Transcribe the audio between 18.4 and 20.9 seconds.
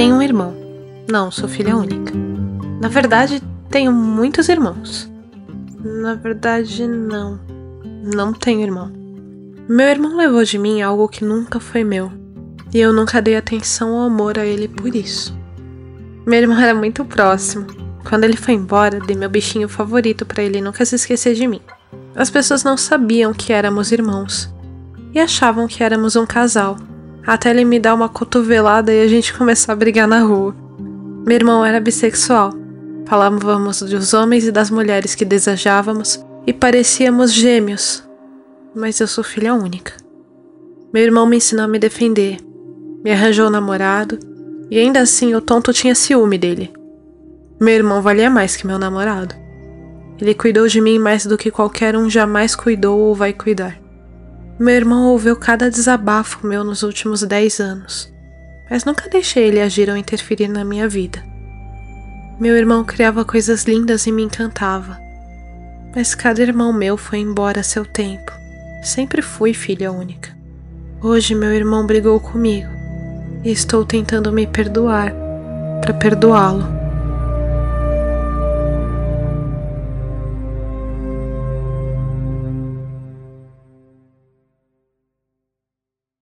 embora, dei meu bichinho favorito para ele nunca